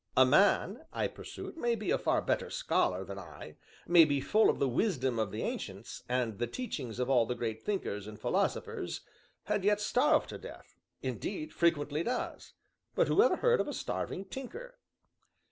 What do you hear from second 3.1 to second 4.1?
I may